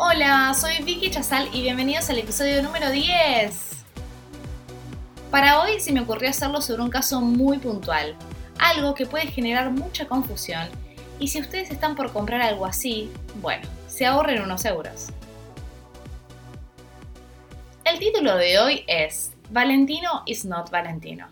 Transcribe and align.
Hola, 0.00 0.54
soy 0.54 0.80
Vicky 0.84 1.10
Chazal 1.10 1.52
y 1.52 1.62
bienvenidos 1.62 2.08
al 2.08 2.18
episodio 2.18 2.62
número 2.62 2.88
10. 2.88 3.84
Para 5.32 5.60
hoy 5.60 5.80
se 5.80 5.92
me 5.92 5.98
ocurrió 5.98 6.30
hacerlo 6.30 6.62
sobre 6.62 6.82
un 6.82 6.88
caso 6.88 7.20
muy 7.20 7.58
puntual, 7.58 8.14
algo 8.60 8.94
que 8.94 9.06
puede 9.06 9.26
generar 9.26 9.72
mucha 9.72 10.06
confusión 10.06 10.68
y 11.18 11.26
si 11.26 11.40
ustedes 11.40 11.72
están 11.72 11.96
por 11.96 12.12
comprar 12.12 12.40
algo 12.42 12.64
así, 12.64 13.10
bueno, 13.42 13.68
se 13.88 14.06
ahorren 14.06 14.40
unos 14.40 14.64
euros. 14.66 15.08
El 17.84 17.98
título 17.98 18.36
de 18.36 18.60
hoy 18.60 18.84
es 18.86 19.32
Valentino 19.50 20.22
is 20.26 20.44
not 20.44 20.70
Valentino. 20.70 21.26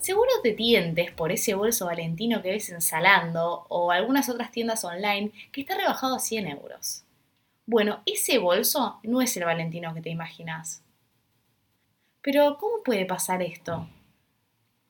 Seguro 0.00 0.30
te 0.42 0.50
tientes 0.50 1.12
por 1.12 1.30
ese 1.30 1.54
bolso 1.54 1.86
Valentino 1.86 2.42
que 2.42 2.50
ves 2.50 2.70
en 2.70 2.82
Zalando 2.82 3.66
o 3.68 3.92
algunas 3.92 4.28
otras 4.28 4.50
tiendas 4.50 4.82
online 4.82 5.30
que 5.52 5.60
está 5.60 5.76
rebajado 5.76 6.16
a 6.16 6.18
100 6.18 6.48
euros. 6.48 7.04
Bueno, 7.70 8.00
ese 8.06 8.38
bolso 8.38 8.98
no 9.02 9.20
es 9.20 9.36
el 9.36 9.44
Valentino 9.44 9.92
que 9.92 10.00
te 10.00 10.08
imaginas. 10.08 10.82
Pero, 12.22 12.56
¿cómo 12.56 12.82
puede 12.82 13.04
pasar 13.04 13.42
esto? 13.42 13.86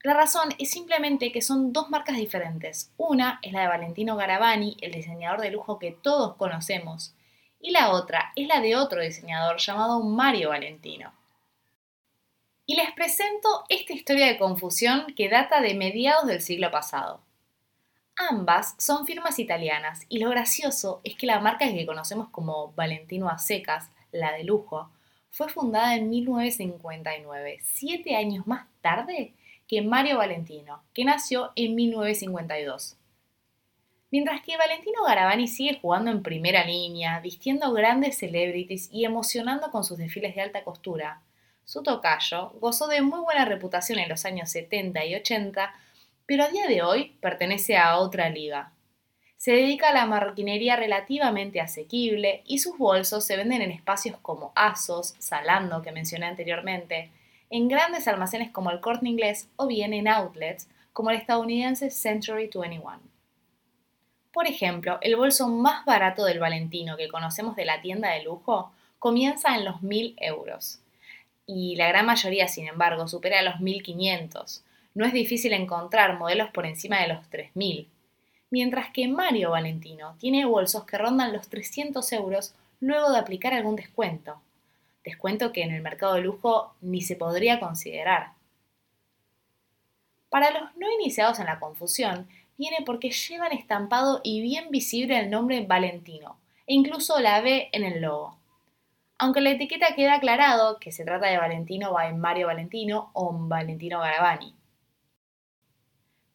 La 0.04 0.14
razón 0.14 0.50
es 0.60 0.70
simplemente 0.70 1.32
que 1.32 1.42
son 1.42 1.72
dos 1.72 1.90
marcas 1.90 2.18
diferentes. 2.18 2.92
Una 2.96 3.40
es 3.42 3.52
la 3.52 3.62
de 3.62 3.66
Valentino 3.66 4.14
Garavani, 4.14 4.76
el 4.80 4.92
diseñador 4.92 5.40
de 5.40 5.50
lujo 5.50 5.80
que 5.80 5.90
todos 5.90 6.36
conocemos, 6.36 7.16
y 7.58 7.72
la 7.72 7.90
otra 7.90 8.30
es 8.36 8.46
la 8.46 8.60
de 8.60 8.76
otro 8.76 9.02
diseñador 9.02 9.56
llamado 9.58 10.00
Mario 10.04 10.50
Valentino. 10.50 11.12
Y 12.64 12.76
les 12.76 12.92
presento 12.92 13.64
esta 13.70 13.92
historia 13.92 14.26
de 14.26 14.38
confusión 14.38 15.14
que 15.16 15.28
data 15.28 15.60
de 15.60 15.74
mediados 15.74 16.28
del 16.28 16.40
siglo 16.40 16.70
pasado. 16.70 17.24
Ambas 18.18 18.74
son 18.78 19.06
firmas 19.06 19.38
italianas 19.38 20.04
y 20.08 20.18
lo 20.18 20.28
gracioso 20.30 21.00
es 21.04 21.14
que 21.14 21.26
la 21.26 21.38
marca 21.38 21.72
que 21.72 21.86
conocemos 21.86 22.28
como 22.30 22.72
Valentino 22.72 23.28
a 23.28 23.38
secas, 23.38 23.90
la 24.10 24.32
de 24.32 24.42
lujo, 24.42 24.90
fue 25.30 25.48
fundada 25.48 25.94
en 25.94 26.10
1959, 26.10 27.58
siete 27.62 28.16
años 28.16 28.44
más 28.46 28.66
tarde 28.80 29.34
que 29.68 29.82
Mario 29.82 30.18
Valentino, 30.18 30.82
que 30.92 31.04
nació 31.04 31.52
en 31.54 31.76
1952. 31.76 32.96
Mientras 34.10 34.42
que 34.42 34.56
Valentino 34.56 35.04
Garavani 35.04 35.46
sigue 35.46 35.78
jugando 35.80 36.10
en 36.10 36.22
primera 36.22 36.64
línea, 36.64 37.20
vistiendo 37.20 37.72
grandes 37.72 38.18
celebrities 38.18 38.88
y 38.90 39.04
emocionando 39.04 39.70
con 39.70 39.84
sus 39.84 39.98
desfiles 39.98 40.34
de 40.34 40.40
alta 40.40 40.64
costura, 40.64 41.20
su 41.64 41.82
tocayo 41.82 42.50
gozó 42.60 42.88
de 42.88 43.02
muy 43.02 43.20
buena 43.20 43.44
reputación 43.44 43.98
en 43.98 44.08
los 44.08 44.24
años 44.24 44.50
70 44.50 45.04
y 45.04 45.14
80, 45.14 45.72
pero 46.28 46.44
a 46.44 46.48
día 46.48 46.66
de 46.66 46.82
hoy 46.82 47.16
pertenece 47.22 47.78
a 47.78 47.96
otra 47.96 48.28
liga, 48.28 48.70
se 49.38 49.52
dedica 49.52 49.88
a 49.88 49.94
la 49.94 50.04
marroquinería 50.04 50.76
relativamente 50.76 51.58
asequible 51.58 52.42
y 52.44 52.58
sus 52.58 52.76
bolsos 52.76 53.24
se 53.24 53.38
venden 53.38 53.62
en 53.62 53.70
espacios 53.70 54.18
como 54.20 54.52
Asos, 54.54 55.14
Salando, 55.18 55.80
que 55.80 55.90
mencioné 55.90 56.26
anteriormente, 56.26 57.10
en 57.48 57.68
grandes 57.68 58.06
almacenes 58.08 58.50
como 58.50 58.70
el 58.70 58.80
Corte 58.80 59.08
Inglés 59.08 59.48
o 59.56 59.66
bien 59.66 59.94
en 59.94 60.06
outlets 60.06 60.68
como 60.92 61.08
el 61.08 61.16
estadounidense 61.16 61.88
Century 61.90 62.50
21. 62.52 63.00
Por 64.30 64.46
ejemplo, 64.46 64.98
el 65.00 65.16
bolso 65.16 65.48
más 65.48 65.86
barato 65.86 66.26
del 66.26 66.40
Valentino 66.40 66.98
que 66.98 67.08
conocemos 67.08 67.56
de 67.56 67.64
la 67.64 67.80
tienda 67.80 68.10
de 68.10 68.24
lujo 68.24 68.70
comienza 68.98 69.56
en 69.56 69.64
los 69.64 69.80
1000 69.80 70.16
euros. 70.18 70.80
Y 71.46 71.76
la 71.76 71.88
gran 71.88 72.04
mayoría, 72.04 72.48
sin 72.48 72.68
embargo, 72.68 73.08
supera 73.08 73.40
los 73.40 73.60
1500. 73.60 74.62
No 74.98 75.06
es 75.06 75.12
difícil 75.12 75.52
encontrar 75.52 76.18
modelos 76.18 76.50
por 76.50 76.66
encima 76.66 77.00
de 77.00 77.08
los 77.08 77.30
3000 77.30 77.88
mientras 78.50 78.90
que 78.90 79.08
Mario 79.08 79.50
Valentino 79.50 80.16
tiene 80.18 80.44
bolsos 80.44 80.84
que 80.84 80.98
rondan 80.98 81.32
los 81.32 81.48
300 81.48 82.10
euros 82.12 82.54
luego 82.80 83.12
de 83.12 83.18
aplicar 83.18 83.54
algún 83.54 83.76
descuento. 83.76 84.40
Descuento 85.04 85.52
que 85.52 85.62
en 85.62 85.72
el 85.72 85.82
mercado 85.82 86.14
de 86.14 86.22
lujo 86.22 86.74
ni 86.80 87.00
se 87.00 87.16
podría 87.16 87.60
considerar. 87.60 88.32
Para 90.30 90.50
los 90.50 90.76
no 90.76 90.90
iniciados 91.00 91.38
en 91.38 91.46
la 91.46 91.60
confusión, 91.60 92.28
viene 92.56 92.78
porque 92.84 93.10
llevan 93.10 93.52
estampado 93.52 94.20
y 94.22 94.42
bien 94.42 94.70
visible 94.70 95.18
el 95.18 95.30
nombre 95.30 95.64
Valentino, 95.64 96.38
e 96.66 96.74
incluso 96.74 97.18
la 97.20 97.40
B 97.40 97.68
en 97.72 97.84
el 97.84 98.02
logo. 98.02 98.36
Aunque 99.16 99.40
la 99.40 99.50
etiqueta 99.50 99.94
queda 99.94 100.14
aclarado 100.14 100.78
que 100.78 100.92
se 100.92 101.04
trata 101.04 101.26
de 101.28 101.38
Valentino 101.38 101.92
by 101.92 102.14
Mario 102.14 102.48
Valentino 102.48 103.10
o 103.14 103.32
Valentino 103.32 104.00
Garavani. 104.00 104.57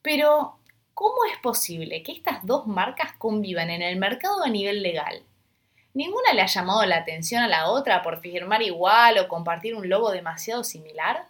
Pero, 0.04 0.58
¿Cómo 0.94 1.24
es 1.28 1.36
posible 1.38 2.04
que 2.04 2.12
estas 2.12 2.46
dos 2.46 2.68
marcas 2.68 3.14
convivan 3.18 3.68
en 3.68 3.82
el 3.82 3.96
mercado 3.96 4.44
a 4.44 4.48
nivel 4.48 4.80
legal? 4.80 5.24
¿Ninguna 5.92 6.32
le 6.32 6.42
ha 6.42 6.46
llamado 6.46 6.86
la 6.86 6.98
atención 6.98 7.42
a 7.42 7.48
la 7.48 7.68
otra 7.68 8.00
por 8.04 8.20
firmar 8.20 8.62
igual 8.62 9.18
o 9.18 9.26
compartir 9.26 9.74
un 9.74 9.88
logo 9.88 10.12
demasiado 10.12 10.62
similar? 10.62 11.24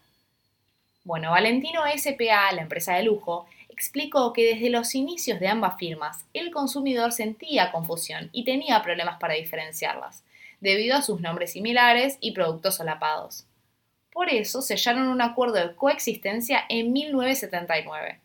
Bueno, 1.02 1.30
Valentino 1.30 1.80
SPA, 1.96 2.52
la 2.52 2.60
empresa 2.60 2.92
de 2.94 3.04
lujo, 3.04 3.46
explicó 3.70 4.34
que 4.34 4.54
desde 4.54 4.68
los 4.68 4.94
inicios 4.94 5.40
de 5.40 5.48
ambas 5.48 5.78
firmas 5.78 6.26
el 6.34 6.50
consumidor 6.50 7.12
sentía 7.12 7.72
confusión 7.72 8.28
y 8.32 8.44
tenía 8.44 8.82
problemas 8.82 9.18
para 9.18 9.32
diferenciarlas, 9.32 10.24
debido 10.60 10.94
a 10.94 11.02
sus 11.02 11.22
nombres 11.22 11.52
similares 11.52 12.18
y 12.20 12.32
productos 12.32 12.74
solapados. 12.74 13.46
Por 14.12 14.28
eso 14.28 14.60
sellaron 14.60 15.08
un 15.08 15.22
acuerdo 15.22 15.54
de 15.54 15.74
coexistencia 15.74 16.66
en 16.68 16.92
1979. 16.92 18.20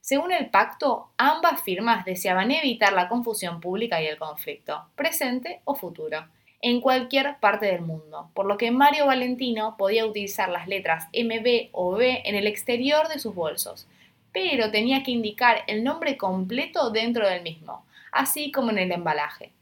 Según 0.00 0.32
el 0.32 0.48
pacto, 0.50 1.10
ambas 1.18 1.62
firmas 1.62 2.04
deseaban 2.04 2.50
evitar 2.50 2.92
la 2.92 3.08
confusión 3.08 3.60
pública 3.60 4.02
y 4.02 4.06
el 4.06 4.18
conflicto, 4.18 4.86
presente 4.96 5.60
o 5.64 5.74
futuro, 5.74 6.26
en 6.62 6.80
cualquier 6.80 7.38
parte 7.38 7.66
del 7.66 7.82
mundo, 7.82 8.30
por 8.34 8.46
lo 8.46 8.56
que 8.56 8.70
Mario 8.70 9.06
Valentino 9.06 9.76
podía 9.78 10.06
utilizar 10.06 10.48
las 10.48 10.68
letras 10.68 11.06
MB 11.12 11.68
o 11.72 11.92
B 11.92 12.22
en 12.24 12.34
el 12.34 12.46
exterior 12.46 13.08
de 13.08 13.18
sus 13.18 13.34
bolsos, 13.34 13.86
pero 14.32 14.70
tenía 14.70 15.02
que 15.02 15.10
indicar 15.10 15.64
el 15.66 15.84
nombre 15.84 16.16
completo 16.16 16.90
dentro 16.90 17.28
del 17.28 17.42
mismo, 17.42 17.84
así 18.12 18.52
como 18.52 18.70
en 18.70 18.78
el 18.78 18.92
embalaje. 18.92 19.52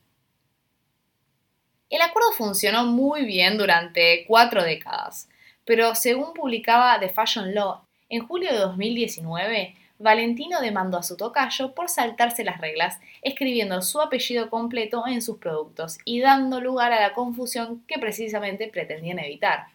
El 1.90 2.02
acuerdo 2.02 2.32
funcionó 2.32 2.84
muy 2.84 3.24
bien 3.24 3.56
durante 3.56 4.24
cuatro 4.26 4.62
décadas, 4.62 5.28
pero 5.64 5.94
según 5.94 6.34
publicaba 6.34 6.98
The 7.00 7.08
Fashion 7.08 7.54
Law, 7.54 7.80
en 8.10 8.26
julio 8.26 8.52
de 8.52 8.58
2019, 8.58 9.74
Valentino 9.98 10.60
demandó 10.60 10.98
a 10.98 11.02
su 11.02 11.16
tocayo 11.16 11.74
por 11.74 11.88
saltarse 11.88 12.44
las 12.44 12.60
reglas, 12.60 13.00
escribiendo 13.22 13.82
su 13.82 14.00
apellido 14.00 14.48
completo 14.48 15.04
en 15.08 15.22
sus 15.22 15.38
productos 15.38 15.98
y 16.04 16.20
dando 16.20 16.60
lugar 16.60 16.92
a 16.92 17.00
la 17.00 17.14
confusión 17.14 17.84
que 17.86 17.98
precisamente 17.98 18.68
pretendían 18.68 19.18
evitar. 19.18 19.66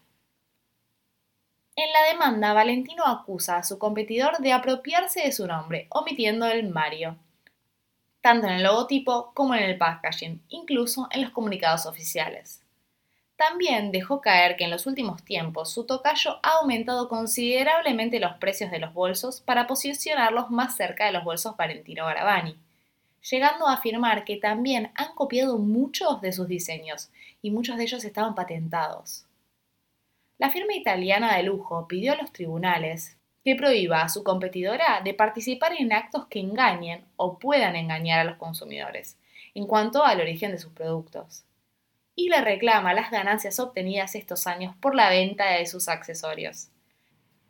En 1.75 1.91
la 1.91 2.03
demanda, 2.13 2.53
Valentino 2.53 3.03
acusa 3.05 3.57
a 3.57 3.63
su 3.63 3.77
competidor 3.79 4.37
de 4.37 4.53
apropiarse 4.53 5.21
de 5.21 5.33
su 5.33 5.45
nombre, 5.45 5.87
omitiendo 5.89 6.45
el 6.45 6.69
Mario, 6.69 7.17
tanto 8.21 8.47
en 8.47 8.53
el 8.53 8.63
logotipo 8.63 9.33
como 9.33 9.55
en 9.55 9.63
el 9.63 9.77
packaging, 9.77 10.41
incluso 10.47 11.07
en 11.11 11.23
los 11.23 11.31
comunicados 11.31 11.85
oficiales. 11.85 12.62
También 13.49 13.91
dejó 13.91 14.21
caer 14.21 14.55
que 14.55 14.63
en 14.63 14.71
los 14.71 14.87
últimos 14.87 15.21
tiempos 15.25 15.69
su 15.69 15.85
tocayo 15.85 16.39
ha 16.43 16.59
aumentado 16.61 17.09
considerablemente 17.09 18.21
los 18.21 18.35
precios 18.35 18.71
de 18.71 18.79
los 18.79 18.93
bolsos 18.93 19.41
para 19.41 19.67
posicionarlos 19.67 20.49
más 20.49 20.77
cerca 20.77 21.05
de 21.05 21.11
los 21.11 21.25
bolsos 21.25 21.57
Valentino 21.57 22.05
Garavani, 22.05 22.57
llegando 23.29 23.67
a 23.67 23.73
afirmar 23.73 24.23
que 24.23 24.37
también 24.37 24.91
han 24.95 25.13
copiado 25.13 25.57
muchos 25.57 26.21
de 26.21 26.31
sus 26.31 26.47
diseños 26.47 27.09
y 27.41 27.51
muchos 27.51 27.75
de 27.75 27.83
ellos 27.83 28.05
estaban 28.05 28.33
patentados. 28.33 29.25
La 30.37 30.49
firma 30.49 30.73
italiana 30.73 31.35
de 31.35 31.43
lujo 31.43 31.85
pidió 31.85 32.13
a 32.13 32.15
los 32.15 32.31
tribunales 32.31 33.17
que 33.43 33.57
prohíba 33.57 34.03
a 34.03 34.09
su 34.09 34.23
competidora 34.23 35.01
de 35.03 35.13
participar 35.13 35.73
en 35.77 35.91
actos 35.91 36.27
que 36.27 36.39
engañen 36.39 37.03
o 37.17 37.39
puedan 37.39 37.75
engañar 37.75 38.21
a 38.21 38.23
los 38.23 38.37
consumidores 38.37 39.17
en 39.53 39.67
cuanto 39.67 40.05
al 40.05 40.21
origen 40.21 40.51
de 40.51 40.59
sus 40.59 40.71
productos 40.71 41.43
y 42.15 42.29
le 42.29 42.41
reclama 42.41 42.93
las 42.93 43.11
ganancias 43.11 43.59
obtenidas 43.59 44.15
estos 44.15 44.47
años 44.47 44.75
por 44.79 44.95
la 44.95 45.09
venta 45.09 45.51
de 45.51 45.65
sus 45.65 45.87
accesorios. 45.87 46.69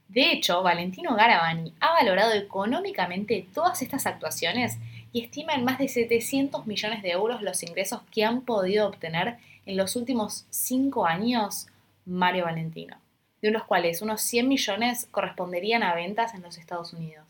De 0.07 0.31
hecho, 0.31 0.61
Valentino 0.61 1.15
Garavani 1.15 1.73
ha 1.79 1.93
valorado 1.93 2.33
económicamente 2.33 3.47
todas 3.53 3.81
estas 3.81 4.05
actuaciones 4.05 4.77
y 5.11 5.23
estima 5.23 5.53
en 5.53 5.63
más 5.63 5.79
de 5.79 5.87
700 5.87 6.67
millones 6.67 7.01
de 7.01 7.11
euros 7.11 7.41
los 7.41 7.63
ingresos 7.63 8.01
que 8.11 8.23
han 8.23 8.41
podido 8.41 8.87
obtener 8.87 9.37
en 9.65 9.77
los 9.77 9.95
últimos 9.95 10.45
5 10.49 11.05
años 11.05 11.67
Mario 12.05 12.45
Valentino, 12.45 12.97
de 13.41 13.51
los 13.51 13.63
cuales 13.63 14.01
unos 14.01 14.21
100 14.21 14.47
millones 14.47 15.07
corresponderían 15.11 15.83
a 15.83 15.95
ventas 15.95 16.33
en 16.33 16.41
los 16.41 16.57
Estados 16.57 16.93
Unidos. 16.93 17.25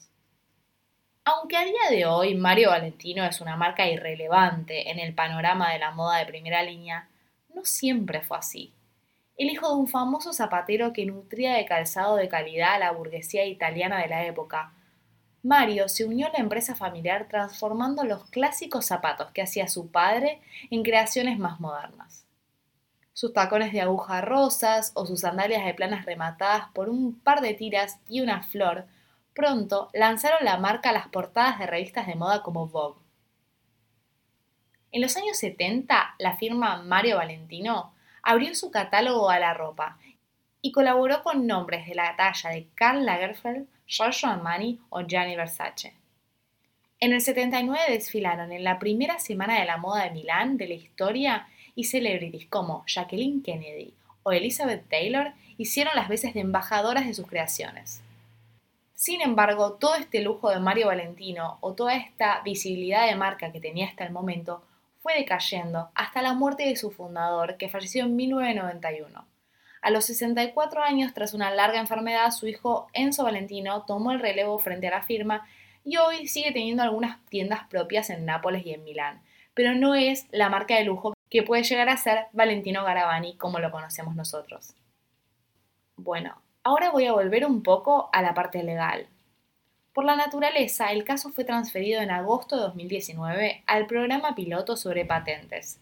Aunque 1.25 1.55
a 1.55 1.63
día 1.63 1.89
de 1.89 2.05
hoy 2.05 2.35
Mario 2.35 2.69
Valentino 2.69 3.23
es 3.23 3.39
una 3.39 3.55
marca 3.55 3.87
irrelevante 3.87 4.91
en 4.91 4.99
el 4.99 5.13
panorama 5.13 5.71
de 5.71 5.79
la 5.79 5.91
moda 5.91 6.17
de 6.17 6.25
primera 6.25 6.63
línea, 6.63 7.07
no 7.53 7.65
siempre 7.65 8.21
fue 8.21 8.37
así. 8.37 8.73
El 9.37 9.49
hijo 9.49 9.67
de 9.67 9.75
un 9.75 9.87
famoso 9.87 10.33
zapatero 10.33 10.93
que 10.93 11.05
nutría 11.05 11.55
de 11.55 11.65
calzado 11.65 12.15
de 12.15 12.29
calidad 12.29 12.75
a 12.75 12.79
la 12.79 12.91
burguesía 12.91 13.45
italiana 13.45 14.01
de 14.01 14.07
la 14.07 14.25
época, 14.25 14.73
Mario 15.41 15.89
se 15.89 16.05
unió 16.05 16.27
a 16.27 16.31
la 16.31 16.39
empresa 16.39 16.75
familiar 16.75 17.27
transformando 17.27 18.03
los 18.03 18.29
clásicos 18.29 18.85
zapatos 18.85 19.31
que 19.31 19.41
hacía 19.41 19.67
su 19.67 19.91
padre 19.91 20.41
en 20.69 20.83
creaciones 20.83 21.37
más 21.39 21.59
modernas. 21.59 22.25
Sus 23.13 23.33
tacones 23.33 23.73
de 23.73 23.81
aguja 23.81 24.21
rosas 24.21 24.91
o 24.95 25.05
sus 25.05 25.21
sandalias 25.21 25.65
de 25.65 25.73
planas 25.73 26.05
rematadas 26.05 26.67
por 26.73 26.89
un 26.89 27.19
par 27.19 27.41
de 27.41 27.53
tiras 27.53 27.99
y 28.07 28.21
una 28.21 28.43
flor 28.43 28.85
Pronto 29.33 29.89
lanzaron 29.93 30.45
la 30.45 30.57
marca 30.57 30.91
a 30.91 30.93
las 30.93 31.07
portadas 31.07 31.57
de 31.57 31.65
revistas 31.65 32.05
de 32.05 32.13
moda 32.15 32.43
como 32.43 32.67
Vogue. 32.67 33.02
En 34.93 35.01
los 35.01 35.17
años 35.17 35.37
70, 35.37 36.17
la 36.19 36.37
firma 36.37 36.83
Mario 36.83 37.17
Valentino 37.17 37.95
abrió 38.21 38.53
su 38.53 38.69
catálogo 38.69 39.31
a 39.31 39.39
la 39.39 39.55
ropa 39.55 39.97
y 40.61 40.71
colaboró 40.71 41.23
con 41.23 41.47
nombres 41.47 41.87
de 41.87 41.95
la 41.95 42.15
talla 42.15 42.51
de 42.51 42.67
Karl 42.75 43.03
Lagerfeld, 43.03 43.65
Giorgio 43.87 44.29
Armani 44.29 44.79
o 44.91 45.01
Gianni 45.01 45.35
Versace. 45.35 45.95
En 46.99 47.11
el 47.11 47.21
79 47.21 47.85
desfilaron 47.89 48.51
en 48.51 48.63
la 48.63 48.77
primera 48.77 49.17
semana 49.17 49.59
de 49.59 49.65
la 49.65 49.77
moda 49.77 50.03
de 50.03 50.11
Milán 50.11 50.57
de 50.57 50.67
la 50.67 50.75
historia 50.75 51.47
y 51.73 51.85
celebrities 51.85 52.45
como 52.45 52.85
Jacqueline 52.85 53.41
Kennedy 53.41 53.95
o 54.21 54.31
Elizabeth 54.31 54.87
Taylor 54.89 55.33
hicieron 55.57 55.95
las 55.95 56.07
veces 56.07 56.35
de 56.35 56.41
embajadoras 56.41 57.07
de 57.07 57.15
sus 57.15 57.25
creaciones. 57.25 58.03
Sin 58.93 59.21
embargo, 59.21 59.73
todo 59.73 59.95
este 59.95 60.21
lujo 60.21 60.51
de 60.51 60.59
Mario 60.59 60.85
Valentino 60.87 61.57
o 61.61 61.73
toda 61.73 61.95
esta 61.95 62.41
visibilidad 62.41 63.07
de 63.07 63.15
marca 63.15 63.51
que 63.51 63.59
tenía 63.59 63.87
hasta 63.87 64.05
el 64.05 64.13
momento 64.13 64.61
fue 65.03 65.13
decayendo 65.13 65.91
hasta 65.93 66.23
la 66.23 66.33
muerte 66.33 66.63
de 66.63 66.75
su 66.75 66.89
fundador, 66.89 67.57
que 67.57 67.69
falleció 67.69 68.05
en 68.05 68.15
1991. 68.15 69.27
A 69.83 69.89
los 69.91 70.05
64 70.05 70.81
años, 70.81 71.13
tras 71.13 71.35
una 71.35 71.51
larga 71.51 71.79
enfermedad, 71.79 72.31
su 72.31 72.47
hijo 72.47 72.87
Enzo 72.93 73.25
Valentino 73.25 73.83
tomó 73.85 74.11
el 74.11 74.19
relevo 74.19 74.57
frente 74.57 74.87
a 74.87 74.91
la 74.91 75.03
firma 75.03 75.45
y 75.83 75.97
hoy 75.97 76.27
sigue 76.27 76.51
teniendo 76.51 76.81
algunas 76.81 77.23
tiendas 77.25 77.67
propias 77.67 78.09
en 78.09 78.25
Nápoles 78.25 78.65
y 78.65 78.73
en 78.73 78.83
Milán, 78.83 79.21
pero 79.53 79.75
no 79.75 79.93
es 79.93 80.25
la 80.31 80.49
marca 80.49 80.75
de 80.75 80.85
lujo 80.85 81.13
que 81.29 81.43
puede 81.43 81.61
llegar 81.61 81.89
a 81.89 81.97
ser 81.97 82.25
Valentino 82.31 82.83
Garavani 82.83 83.37
como 83.37 83.59
lo 83.59 83.69
conocemos 83.69 84.15
nosotros. 84.15 84.73
Bueno, 85.95 86.41
Ahora 86.65 86.91
voy 86.91 87.05
a 87.05 87.11
volver 87.11 87.45
un 87.45 87.61
poco 87.61 88.09
a 88.13 88.21
la 88.21 88.33
parte 88.33 88.63
legal. 88.63 89.07
Por 89.93 90.05
la 90.05 90.15
naturaleza, 90.15 90.91
el 90.91 91.03
caso 91.03 91.29
fue 91.29 91.43
transferido 91.43 92.01
en 92.01 92.09
agosto 92.09 92.55
de 92.55 92.63
2019 92.63 93.63
al 93.67 93.85
programa 93.85 94.33
piloto 94.33 94.75
sobre 94.75 95.05
patentes. 95.05 95.79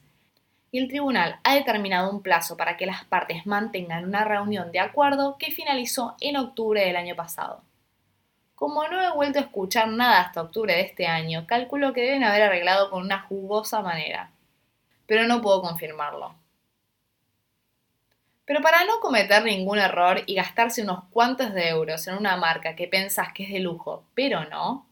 Y 0.70 0.80
el 0.80 0.90
tribunal 0.90 1.40
ha 1.46 1.56
determinado 1.56 2.12
un 2.12 2.22
plazo 2.22 2.58
para 2.58 2.76
que 2.76 2.86
las 2.86 3.06
partes 3.06 3.46
mantengan 3.46 4.04
una 4.04 4.26
reunión 4.26 4.74
de 4.74 4.82
acuerdo 4.82 5.38
que 5.38 5.52
finalizó 5.52 6.18
en 6.20 6.36
octubre 6.36 6.86
del 6.86 6.98
año 6.98 7.16
pasado. 7.16 7.62
Como 8.56 8.86
no 8.90 9.02
he 9.02 9.16
vuelto 9.16 9.40
a 9.40 9.44
escuchar 9.44 9.88
nada 9.88 10.20
hasta 10.20 10.42
octubre 10.42 10.74
de 10.74 10.82
este 10.82 11.08
año, 11.08 11.48
calculo 11.48 11.94
que 11.94 12.02
deben 12.02 12.26
haber 12.26 12.44
arreglado 12.44 12.90
con 12.90 13.04
una 13.04 13.22
jugosa 13.22 13.82
manera. 13.82 14.32
Pero 15.08 15.26
no 15.26 15.42
puedo 15.42 15.62
confirmarlo. 15.62 16.36
Pero 18.46 18.62
para 18.62 18.84
no 18.86 19.00
cometer 19.00 19.44
ningún 19.44 19.78
error 19.78 20.24
y 20.26 20.36
gastarse 20.36 20.84
unos 20.84 21.04
cuantos 21.12 21.54
de 21.54 21.70
euros 21.70 22.08
en 22.08 22.18
una 22.18 22.38
marca 22.38 22.76
que 22.76 22.88
pensás 22.88 23.34
que 23.34 23.44
es 23.44 23.52
de 23.52 23.60
lujo, 23.60 24.04
pero 24.16 24.46
no, 24.46 24.88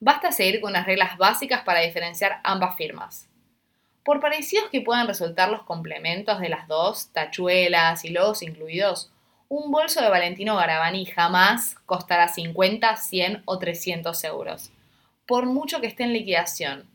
basta 0.00 0.32
seguir 0.32 0.60
con 0.60 0.70
unas 0.70 0.86
reglas 0.86 1.16
básicas 1.18 1.62
para 1.62 1.80
diferenciar 1.80 2.40
ambas 2.42 2.76
firmas. 2.76 3.28
Por 4.02 4.20
parecidos 4.20 4.70
que 4.70 4.80
puedan 4.80 5.08
resultar 5.08 5.50
los 5.50 5.64
complementos 5.64 6.40
de 6.40 6.48
las 6.48 6.68
dos, 6.68 7.12
tachuelas 7.12 8.04
y 8.04 8.10
logos 8.10 8.42
incluidos, 8.42 9.10
un 9.48 9.70
bolso 9.70 10.00
de 10.00 10.08
Valentino 10.08 10.56
Garavani 10.56 11.06
jamás 11.06 11.76
costará 11.86 12.28
50, 12.28 12.96
100 12.96 13.42
o 13.44 13.58
300 13.58 14.24
euros, 14.24 14.72
por 15.26 15.46
mucho 15.46 15.80
que 15.80 15.86
esté 15.86 16.04
en 16.04 16.12
liquidación, 16.12 16.88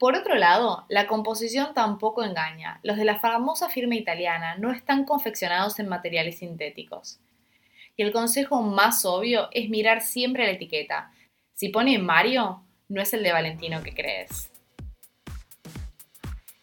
por 0.00 0.16
otro 0.16 0.34
lado, 0.34 0.86
la 0.88 1.06
composición 1.06 1.74
tampoco 1.74 2.24
engaña. 2.24 2.80
Los 2.82 2.96
de 2.96 3.04
la 3.04 3.20
famosa 3.20 3.68
firma 3.68 3.96
italiana 3.96 4.56
no 4.56 4.72
están 4.72 5.04
confeccionados 5.04 5.78
en 5.78 5.88
materiales 5.88 6.38
sintéticos. 6.38 7.20
Y 7.98 8.02
el 8.02 8.10
consejo 8.10 8.62
más 8.62 9.04
obvio 9.04 9.50
es 9.52 9.68
mirar 9.68 10.00
siempre 10.00 10.46
la 10.46 10.52
etiqueta. 10.52 11.12
Si 11.52 11.68
pone 11.68 11.98
Mario, 11.98 12.64
no 12.88 13.02
es 13.02 13.12
el 13.12 13.22
de 13.22 13.32
Valentino 13.32 13.82
que 13.82 13.92
crees. 13.92 14.50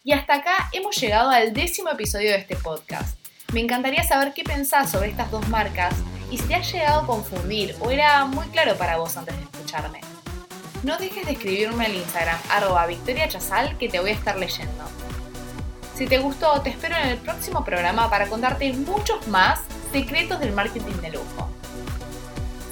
Y 0.02 0.10
hasta 0.10 0.34
acá 0.34 0.68
hemos 0.72 1.00
llegado 1.00 1.30
al 1.30 1.52
décimo 1.52 1.90
episodio 1.90 2.32
de 2.32 2.38
este 2.38 2.56
podcast. 2.56 3.16
Me 3.52 3.60
encantaría 3.60 4.02
saber 4.02 4.34
qué 4.34 4.42
pensás 4.42 4.90
sobre 4.90 5.10
estas 5.10 5.30
dos 5.30 5.48
marcas 5.48 5.94
y 6.28 6.38
si 6.38 6.48
te 6.48 6.56
has 6.56 6.72
llegado 6.72 7.02
a 7.02 7.06
confundir 7.06 7.76
o 7.78 7.92
era 7.92 8.24
muy 8.24 8.48
claro 8.48 8.76
para 8.76 8.96
vos 8.96 9.16
antes 9.16 9.36
de 9.36 9.42
escucharme. 9.44 10.00
No 10.82 10.96
dejes 10.96 11.26
de 11.26 11.32
escribirme 11.32 11.86
al 11.86 11.94
Instagram 11.94 12.38
arroba 12.50 12.86
Victoria 12.86 13.28
Chazal 13.28 13.76
que 13.78 13.88
te 13.88 13.98
voy 13.98 14.10
a 14.10 14.14
estar 14.14 14.38
leyendo. 14.38 14.84
Si 15.96 16.06
te 16.06 16.18
gustó, 16.18 16.60
te 16.60 16.70
espero 16.70 16.94
en 16.96 17.08
el 17.08 17.18
próximo 17.18 17.64
programa 17.64 18.08
para 18.08 18.28
contarte 18.28 18.72
muchos 18.72 19.26
más 19.26 19.58
secretos 19.90 20.38
del 20.38 20.52
marketing 20.52 20.94
de 21.02 21.10
lujo. 21.10 21.50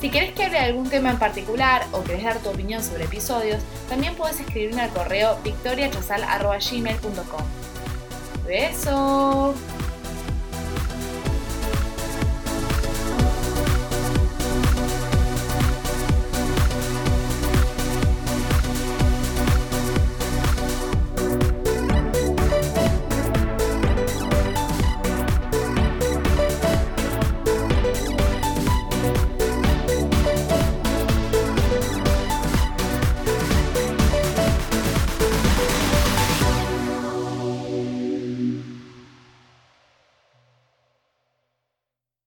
Si 0.00 0.08
querés 0.10 0.32
que 0.34 0.44
hable 0.44 0.58
de 0.58 0.64
algún 0.64 0.88
tema 0.88 1.10
en 1.10 1.18
particular 1.18 1.84
o 1.90 2.04
querés 2.04 2.22
dar 2.22 2.38
tu 2.38 2.50
opinión 2.50 2.84
sobre 2.84 3.06
episodios, 3.06 3.60
también 3.88 4.14
puedes 4.14 4.38
escribirme 4.38 4.82
al 4.82 4.90
correo 4.90 5.36
victoriachazal.gmail.com. 5.42 7.42
¡Besos! 8.46 9.56